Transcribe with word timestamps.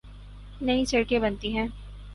نئی 0.61 0.85
سڑکیں 0.85 1.19
بنتی 1.19 1.55
ہیں۔ 1.57 1.67